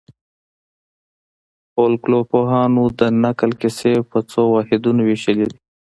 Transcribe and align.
فولکلورپوهانو 1.73 2.83
د 2.99 3.01
نکل 3.23 3.51
کیسې 3.61 3.93
په 4.09 4.17
څو 4.31 4.41
واحدونو 4.55 5.01
وېشلي 5.07 5.45
دي. 5.49 5.57